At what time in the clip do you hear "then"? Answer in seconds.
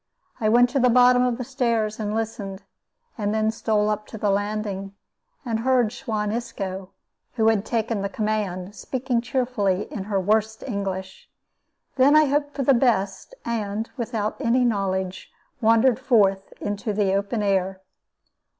3.35-3.51, 11.97-12.15